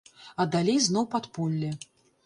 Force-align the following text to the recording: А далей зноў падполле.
А 0.43 0.47
далей 0.55 0.81
зноў 0.87 1.07
падполле. 1.15 1.71